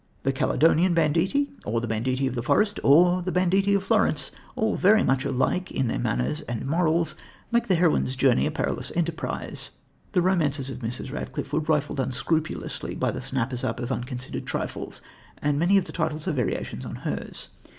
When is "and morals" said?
6.49-7.13